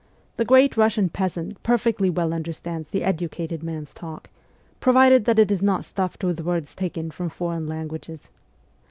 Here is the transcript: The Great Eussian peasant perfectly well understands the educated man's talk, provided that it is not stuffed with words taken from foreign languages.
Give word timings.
The 0.37 0.45
Great 0.45 0.73
Eussian 0.75 1.13
peasant 1.13 1.61
perfectly 1.61 2.09
well 2.09 2.33
understands 2.33 2.89
the 2.89 3.03
educated 3.03 3.61
man's 3.61 3.93
talk, 3.93 4.31
provided 4.79 5.25
that 5.25 5.37
it 5.37 5.51
is 5.51 5.61
not 5.61 5.85
stuffed 5.85 6.23
with 6.23 6.39
words 6.39 6.73
taken 6.73 7.11
from 7.11 7.29
foreign 7.29 7.67
languages. 7.67 8.29